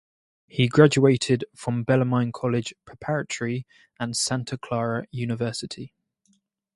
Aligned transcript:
He 0.47 0.67
graduated 0.67 1.45
from 1.55 1.83
Bellarmine 1.83 2.31
College 2.31 2.73
Preparatory 2.85 3.67
and 3.99 4.17
Santa 4.17 4.57
Clara 4.57 5.05
University. 5.11 5.93